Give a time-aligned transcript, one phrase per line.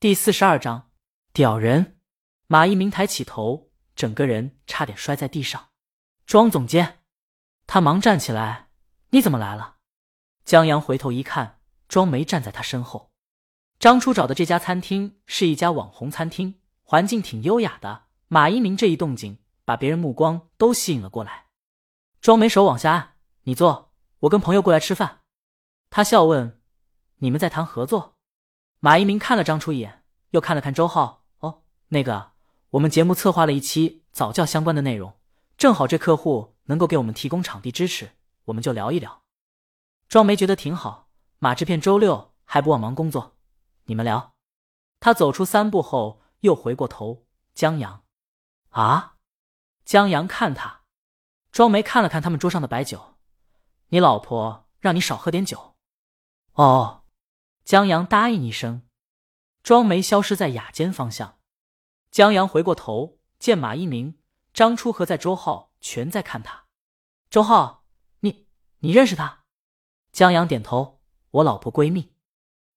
[0.00, 0.90] 第四十二章，
[1.34, 2.00] 屌人。
[2.46, 5.68] 马一鸣抬起头，整个人差点摔在地上。
[6.24, 7.00] 庄总监，
[7.66, 8.70] 他忙站起来
[9.12, 9.76] ：“你怎么来了？”
[10.46, 13.10] 江阳回头一看，庄梅站在他身后。
[13.78, 18.04] 张初找的这家餐厅是一家网红餐厅，环境挺优雅的。
[18.28, 19.36] 马一鸣这一动静，
[19.66, 21.48] 把别人目光都吸引了过来。
[22.22, 25.20] 庄梅手往下按：“你坐，我跟朋友过来吃饭。”
[25.90, 26.58] 他笑问
[27.20, 28.16] ：“你们在谈合作？”
[28.82, 31.22] 马一鸣看了张初一眼，又看了看周浩。
[31.40, 32.32] 哦，那个，
[32.70, 35.12] 我们节目策划了一期早教相关的内容，
[35.58, 38.12] 正好这客户能够给我们提供场地支持，
[38.46, 39.20] 我们就聊一聊。
[40.08, 43.36] 庄梅觉得挺好，马这片周六还不忘忙工作，
[43.84, 44.32] 你们聊。
[44.98, 48.02] 他走出三步后，又回过头，江阳，
[48.70, 49.16] 啊？
[49.84, 50.84] 江阳看他，
[51.52, 53.16] 庄梅看了看他们桌上的白酒，
[53.88, 55.74] 你老婆让你少喝点酒。
[56.54, 56.99] 哦。
[57.70, 58.82] 江阳答应一声，
[59.62, 61.38] 庄梅消失在雅间方向。
[62.10, 64.18] 江阳回过头，见马一鸣、
[64.52, 66.64] 张初和在周浩全在看他。
[67.30, 67.84] 周浩，
[68.22, 68.48] 你
[68.80, 69.44] 你认识他？
[70.10, 72.12] 江阳点头，我老婆闺蜜。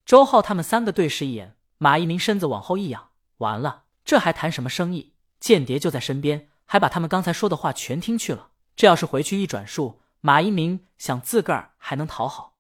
[0.05, 5.15] 周浩他们三个对视一眼，马一鸣身子往后一仰，完了，这还谈什么生意？
[5.39, 8.51] 间谍就在身边，还把他们刚才说的话全听去了。
[8.75, 12.59] 这要是回去一转述，马一鸣想自个儿还能讨好？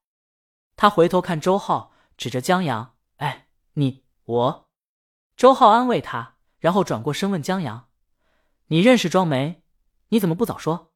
[0.75, 1.92] 他回头看周浩。
[2.23, 4.69] 指着江阳，哎，你我，
[5.35, 7.89] 周浩安慰他，然后转过身问江阳
[8.67, 9.61] ：“你认识庄梅？
[10.07, 10.93] 你怎么不早说？”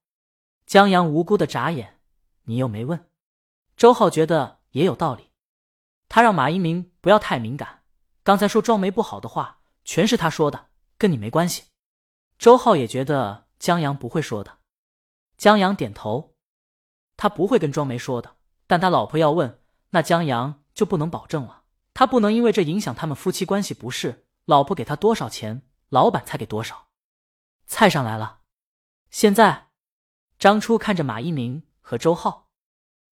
[0.65, 1.99] 江阳无辜的眨眼
[2.47, 3.09] ：“你又没问。”
[3.75, 5.31] 周浩觉得也有道理，
[6.07, 7.83] 他让马一鸣不要太敏感，
[8.23, 11.65] 刚才说庄梅不好的话，全是他说的，跟你没关系。
[12.39, 14.59] 周浩也觉得江阳不会说的。
[15.35, 16.35] 江阳点头，
[17.17, 20.63] 他不会跟庄梅说的，但他老婆要问，那江阳。
[20.77, 21.63] 就不能保证了，
[21.95, 23.73] 他不能因为这影响他们夫妻关系。
[23.73, 26.89] 不是，老婆给他多少钱，老板才给多少。
[27.65, 28.41] 菜上来了，
[29.09, 29.69] 现在，
[30.37, 32.49] 张初看着马一鸣和周浩，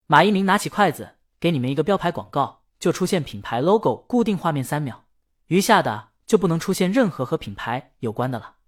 [0.06, 5.06] 马一鸣拿起筷子，给你们一个标牌广告，就出现品牌 logo，固定画面三秒，
[5.48, 8.58] 余下的就不能出现任何和品牌有关的了。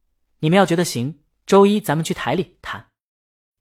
[0.41, 2.91] 你们要觉得行，周一咱们去台里谈；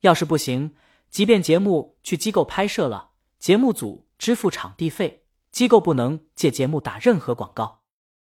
[0.01, 0.75] 要是不行，
[1.11, 5.25] 即便节目去机构拍摄了，节目组支付场地费。
[5.57, 7.81] 机构不能借节目打任何广告，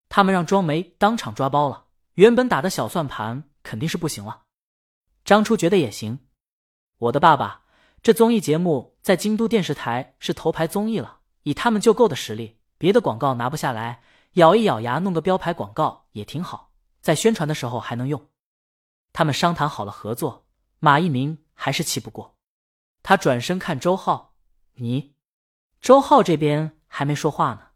[0.10, 1.86] 他们让庄梅当场抓包了。
[2.14, 4.44] 原本打的小算盘肯定是不行了。
[5.24, 6.20] 张初觉得也行。
[7.00, 7.64] 我的爸爸，
[8.04, 14.04] 这综艺节目在京都电视台是头牌综艺了，以他们就够的实力，别的广告拿不下来，
[14.34, 18.30] 咬一咬牙弄个标牌广告也挺好，在宣传的时候还能用。
[19.14, 20.46] 他们商谈好了合作，
[20.78, 22.38] 马一鸣还是气不过，
[23.02, 24.36] 他转身看周浩
[24.78, 25.16] ：“你，
[25.82, 27.72] 周浩这边。”还没说话呢，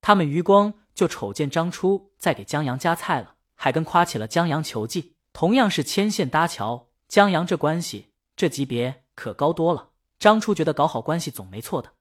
[0.00, 6.88] 他们余光就瞅见张初在给江阳夹菜了，还跟夸起了江阳球技，同样是牵线搭桥。
[7.08, 9.90] 江阳这关系，这级别可高多了。
[10.20, 11.94] 张初觉得搞好关系总没错的。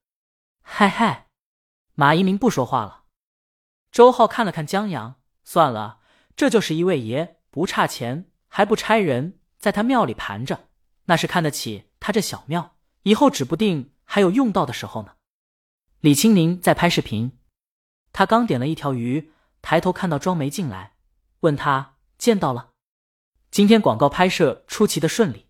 [0.62, 1.30] 嗨嗨，
[1.96, 3.06] 马一鸣不说话了。
[3.92, 5.98] 周浩看了看江阳，算了，
[6.36, 10.68] 这就是一位爷，不差钱，还不差人，在他庙里盘着，
[11.06, 15.14] 那是看得起他这小庙，以后指不定还有用到的时候呢。
[16.06, 17.32] 李青宁在拍视频，
[18.14, 19.34] 他刚点了一条鱼，
[19.64, 20.98] 抬头看到庄梅进来，
[21.40, 22.74] 问他见到了。
[23.50, 25.48] 今天广告拍摄出奇的顺利。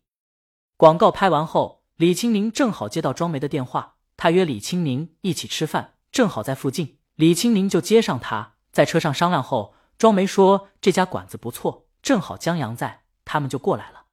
[0.77, 8.53] 广告拍完后，李青宁正好接到庄梅的电话，他约李青宁一起吃饭，正好在附近，李青宁就接上他。
[8.71, 14.05] 在车上商量后，庄梅说这家馆子不错，正好江阳在，他们就过来了。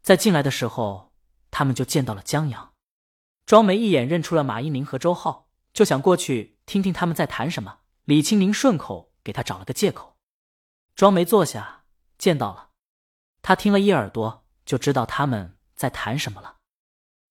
[0.00, 1.12] 在进来的时候，
[1.50, 2.74] 他们就见到了江阳。
[3.44, 5.45] 庄梅一眼认出了马一鸣和周浩。
[5.76, 7.80] 就想过去听听他们在谈什么。
[8.04, 10.16] 李青宁顺口给他找了个借口。
[10.94, 11.84] 庄梅坐下，
[12.16, 12.70] 见到了
[13.42, 16.56] 他，听了一耳朵就知道他们在谈什么了。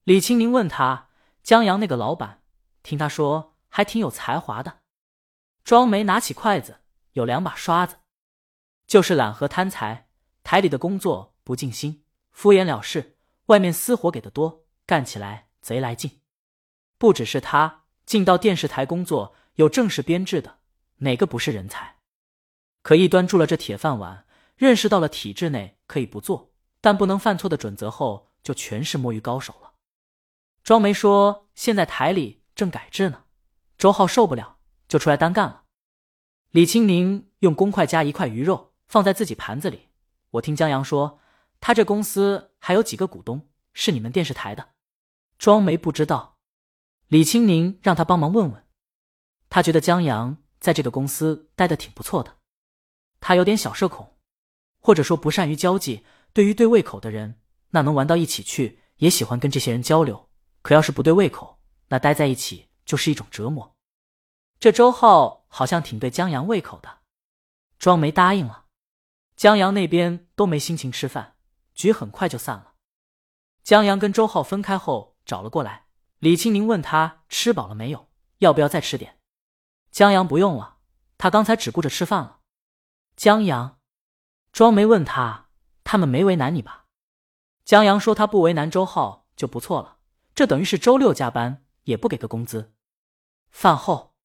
[0.03, 1.09] 李青宁问他
[1.41, 2.43] ：“江阳那个老板，
[2.83, 4.81] 听他说还挺有才华的。”
[5.65, 6.81] 庄梅拿起筷子，
[7.13, 7.97] 有两把刷子，
[8.85, 10.09] 就是懒和贪财。
[10.43, 13.15] 台里的工作不尽心，敷衍了事；
[13.47, 16.21] 外面私活给的多，干起来贼来劲。
[16.99, 17.84] 不只是他。
[18.05, 20.59] 进到电视台工作，有正式编制的，
[20.97, 21.97] 哪个不是人才？
[22.81, 24.25] 可一端住了这铁饭碗，
[24.55, 29.73] 认识到了体制内可以不做，但不能犯错的准则后，就全是摸鱼高手了。
[30.63, 33.23] 庄梅说：“现在台里正改制呢。”
[33.77, 34.57] 周浩受不了，
[34.87, 35.63] 就出来单干了。
[36.51, 39.89] 李青宁用公筷夹一块鱼肉放在自己盘子里。
[40.31, 41.19] 我听江阳说，
[41.59, 44.69] 他这公司还有几个股东是你们电视台的。
[45.37, 46.34] 庄梅不知道。
[47.07, 48.65] 李青宁让他帮忙问问，
[49.49, 52.37] 他觉得江阳在这个公司待的挺不错的。
[53.19, 54.17] 他有点小社恐，
[54.79, 56.05] 或者说不善于交际。
[56.33, 60.29] 对于对胃口的人，那能玩到一起去，也喜欢跟这些人交流。
[60.61, 63.75] 可要是不对胃口，那待在一起就是一种折磨。
[64.59, 66.99] 这周浩好像挺对江阳胃口的，
[67.79, 68.65] 庄梅答应了。
[69.37, 71.35] 江阳那边都没心情吃饭，
[71.73, 72.73] 局很快就散了。
[73.63, 75.84] 江阳跟周浩分开后找了过来，
[76.19, 78.09] 李青宁问他吃饱了没有，
[78.39, 79.19] 要不要再吃点。
[79.91, 80.77] 江阳不用了，
[81.17, 82.39] 他刚才只顾着吃饭了。
[83.15, 83.79] 江阳，
[84.51, 85.49] 庄梅问他，
[85.83, 86.85] 他们没为难你吧？
[87.63, 89.97] 江阳说他不为难周浩就不错了，
[90.33, 92.73] 这等于是周六加班也不给个工资。
[93.51, 94.15] 饭后，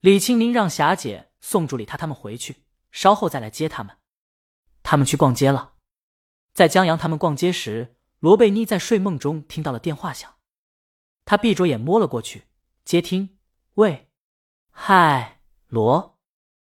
[0.00, 3.96] 李青宁让霞姐送助理他他们回去，稍后再来接他们。
[4.82, 5.74] 他们去逛街了，
[6.52, 10.35] 在江阳他们逛街时，罗贝妮在睡梦中听到了电话响，
[11.26, 12.44] 他闭着眼摸了过去，
[12.84, 13.36] 接听
[13.74, 14.08] ：“喂，
[14.70, 16.18] 嗨，罗。”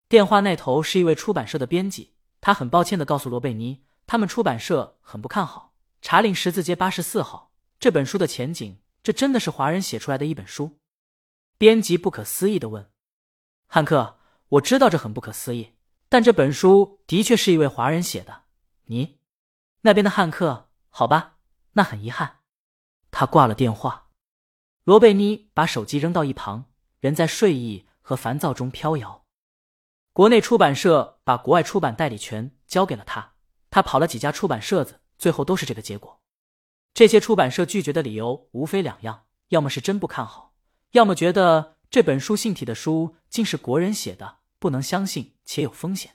[0.07, 8.79] 电话那头是一位出版社的编辑，他很抱歉的告诉罗贝妮，他们出版社很不看好《查令十字街八十四号》这本书的前景。
[9.01, 10.79] 这真的是华人写出来的一本书？
[11.57, 12.89] 编辑不可思议的问
[13.67, 14.19] ：“汉克，
[14.49, 15.73] 我知道这很不可思议。”
[16.07, 18.43] 但这本书的确是一位华人写的。
[18.85, 19.17] 你
[19.81, 21.37] 那边的汉克，好吧，
[21.73, 22.41] 那很遗憾。
[23.09, 24.02] 他挂了电话。
[24.83, 26.65] 罗贝妮把手机扔到一旁，
[26.99, 29.25] 人在睡意和烦躁中飘摇。
[30.11, 33.35] 国内出版社把国外出版代理权交给了他，
[33.69, 36.21] 他跑了几家出版社子，最后都是这个结果。
[36.93, 40.53] 这些出版社拒绝的理由无非两样：要么是真不看好，
[40.91, 44.39] 要么觉得这本书性体的书竟是国人写的。
[44.59, 46.13] 不能相信且有风险。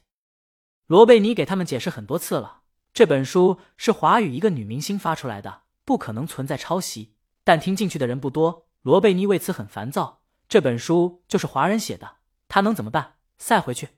[0.87, 2.62] 罗贝尼给他们解释很多次了，
[2.94, 7.18] 这本书是华语一个女明星发出来的，不可能存在抄袭。
[7.49, 10.21] 但听进去的人不多，罗贝尼为此很烦躁。
[10.50, 12.17] 这本书就是华人写的，
[12.47, 13.17] 他能怎么办？
[13.39, 13.89] 塞回去。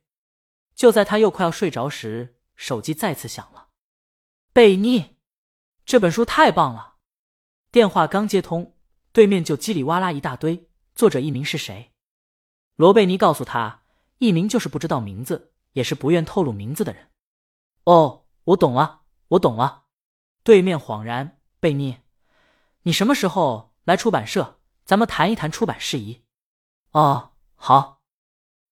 [0.76, 3.70] 就在他又快要睡着时，手机再次响了。
[4.52, 5.17] 贝尼，
[5.85, 6.99] 这本书太棒了。
[7.73, 8.76] 电话刚接通，
[9.11, 10.69] 对面就叽里哇啦一大堆。
[10.94, 11.91] 作者艺名是谁？
[12.76, 13.82] 罗贝尼告诉他。
[14.19, 17.11] 艺名就是不知道名字，也是不愿透露名字的人。
[17.82, 19.87] 哦，我懂了，我懂了。
[20.44, 21.97] 对面恍然，贝妮，
[22.90, 24.58] 你什么时候来出版社？
[24.84, 26.25] 咱们谈一谈出版事宜。
[26.90, 28.02] 哦，好。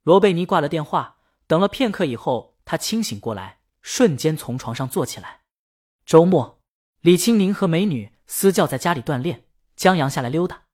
[0.03, 5.43] 罗贝尼挂了电话，等了片刻以后，他清醒过来，瞬间从床上坐起来。
[6.05, 6.61] 周末，
[7.01, 9.45] 李青宁和美女私教在家里锻炼，
[9.77, 10.65] 江阳下来溜达。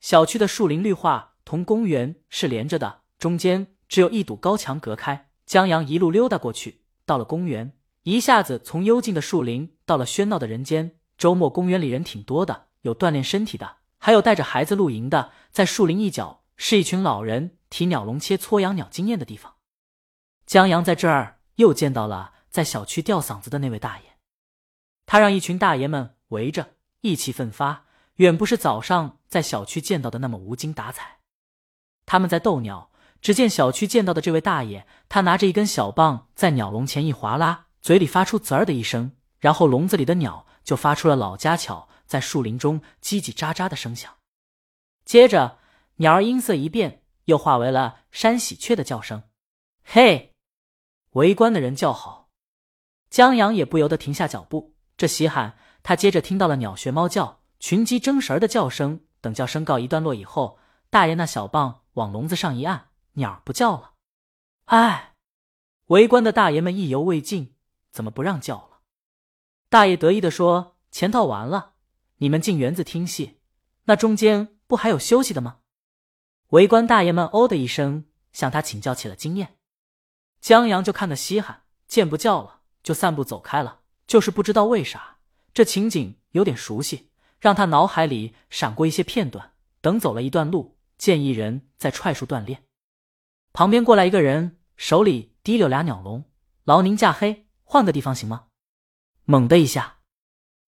[0.00, 3.74] 小区的树林绿化同公园是连着的，中间。
[3.86, 10.98] 只有一堵高墙隔开，江阳一路溜达过去，到了公园，一下子从幽静的树林到了喧闹的人间。
[11.18, 15.32] 周末公园里人挺多的，有锻炼身体的，还有带着孩子露营的。
[15.50, 19.54] 在树林一角是一群老人提鸟笼切撮养鸟经验的地方。
[20.46, 24.16] 江阳在这儿又见到了在小区吊嗓子的那位大爷，
[25.06, 27.84] 他让一群大爷们围着，意气奋发，
[28.16, 31.18] 远不是早上在小区见到的那么无精打采。
[32.06, 32.90] 他们在逗鸟。
[33.20, 39.10] 只见小区见到的这位大爷，他拿着一根小棒在鸟笼前一划拉，嘴里发出“滋儿”的一声，
[39.40, 44.12] 然后笼子里的鸟就发出了老家巧在树林中叽叽喳喳的声响。
[45.04, 45.60] 接着，
[45.96, 49.22] 鸟儿音色一变，又化为了山喜鹊的叫声。
[49.84, 50.34] 嘿，
[51.10, 52.30] 围观的人叫好，
[53.08, 54.74] 江阳也不由得停下脚步。
[54.96, 59.04] 这稀罕，他接着听到了鸟学猫叫、群鸡争食的叫声。
[59.20, 60.58] 等叫声告一段落以后，
[60.90, 62.88] 大爷那小棒往笼子上一按。
[63.14, 63.94] 鸟不叫了，
[64.66, 65.14] 哎，
[65.86, 67.56] 围观的大爷们意犹未尽，
[67.90, 68.80] 怎么不让叫了？
[69.68, 71.74] 大爷得意的说：“前套完了，
[72.18, 73.38] 你们进园子听戏，
[73.84, 75.58] 那中间不还有休息的吗？”
[76.50, 79.56] 围观大爷们哦的一声，向他请教起了经验。
[80.40, 83.80] 江阳就看得稀罕，见不叫了，就散步走开了。
[84.06, 85.18] 就是不知道为啥，
[85.52, 89.52] 这情景有点熟悉，让他脑海里闪过一些片段。
[89.80, 92.64] 等走了一段路，见一人在踹树锻炼。
[93.52, 96.24] 旁边过来一个人，手里提溜俩鸟笼。
[96.64, 98.46] 劳您驾黑，换个地方行吗？
[99.24, 99.98] 猛的一下，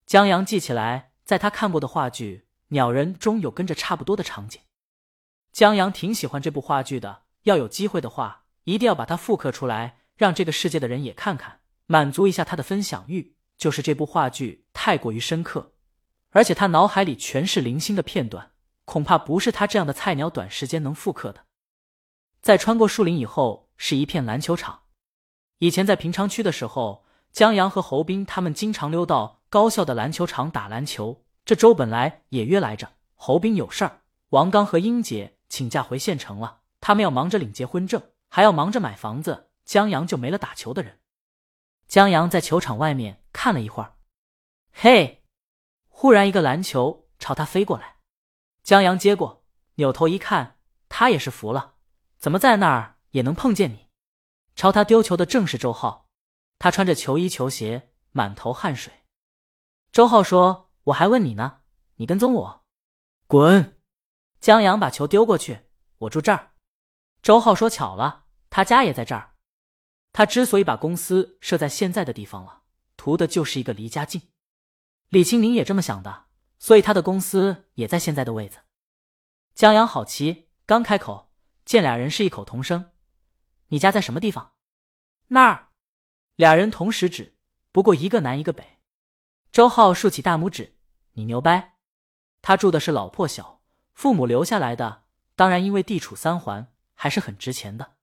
[0.05, 4.59] 江阳记起来，在他看过的话剧《鸟人》中有跟着差不多的场景。
[5.53, 13.37] 江阳挺喜欢这部话剧的，要有机会的话，一定要把它复刻出来，让这个世界的人也看看，满足一下他的分享欲。
[13.55, 15.71] 就是这部话剧太过于深刻，
[16.31, 18.51] 而且他脑海里全是零星的片段，
[18.83, 21.45] 恐怕不是他这样的菜鸟短时间能复刻的。
[22.41, 24.81] 在穿过树林以后，是一片篮球场。
[25.59, 31.25] 以前在平昌区的时候，江阳和侯斌他们经常溜到高校的篮球场打篮球。
[31.43, 40.99] 这周本来也约来着，侯斌有事儿，王刚和英姐请假回县城了，他们要忙着领结婚证，还要忙着买房子，江阳就没了打球的人。
[41.85, 43.97] 江阳在球场外面看了一会儿，
[44.71, 45.25] 嘿，
[45.89, 47.97] 忽然一个篮球朝他飞过来，
[48.63, 49.43] 江阳接过，
[49.75, 51.73] 扭头一看，他也是服了，
[52.17, 53.89] 怎么在那儿也能碰见你？
[54.55, 56.07] 朝他丢球的正是周浩，
[56.57, 58.93] 他穿着球衣球鞋，满头汗水。
[59.91, 61.63] 周浩说：“我还问你呢，
[61.95, 62.65] 你跟踪我，
[63.27, 63.77] 滚！”
[64.39, 65.65] 江阳把球丢过去，
[65.97, 66.53] 我住这儿。
[67.21, 69.35] 周浩说：“巧了，他家也在这儿。
[70.13, 72.63] 他之所以把公司设在现在的地方了，
[72.95, 74.29] 图的就是一个离家近。
[75.09, 78.59] 李青明也这么想的，所以他的公司也在现在的位子。”
[79.53, 81.33] 江阳好奇，刚开口，
[81.65, 82.91] 见俩人是异口同声
[83.67, 84.53] ：“你家在什么地方？”
[85.27, 85.67] 那儿。
[86.37, 87.37] 俩人同时指，
[87.73, 88.79] 不过一个南一个北。
[89.51, 90.77] 周浩竖起大拇指
[91.13, 91.75] ：“你牛掰！”
[92.41, 93.61] 他住的是老破小，
[93.93, 95.03] 父母留下来的，
[95.35, 97.95] 当然因为地处三环，还是很值钱的。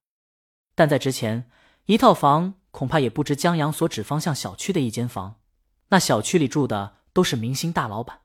[0.75, 1.51] 但在之前，
[1.87, 5.41] 一套房恐怕也不值江阳所指方向小区的一间房。
[5.89, 8.21] 那小区里住的都是明星大老板。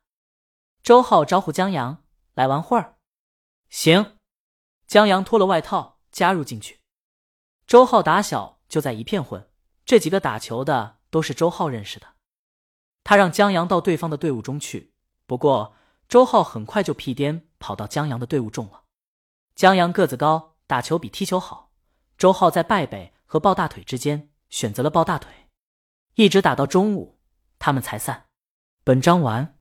[0.84, 2.04] 周浩招呼江阳
[2.36, 2.98] ：“来玩会儿。”
[3.72, 4.18] 行。
[4.86, 6.82] 江阳脱了外套加入进去。
[7.66, 9.50] 周浩打小就在一片混，
[9.86, 12.13] 这几个打球的都是周浩认识的。
[13.04, 14.94] 他让江阳到对方的队伍中去，
[15.26, 15.76] 不过
[16.08, 18.84] 周浩很快就屁颠跑到江阳的队伍中了。
[19.56, 21.72] 江阳个子高，打球比踢球好。
[22.18, 25.32] 周浩在败北和抱大腿之间选择了抱大腿，
[26.16, 27.20] 一直打到中午，
[27.60, 28.26] 他们才散。
[28.84, 29.53] 本章完。